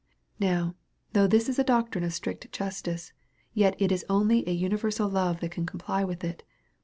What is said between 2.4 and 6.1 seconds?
justice, yet it is only an universal love that can comply